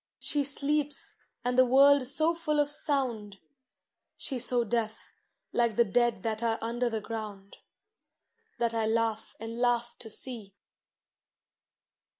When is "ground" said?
7.01-7.57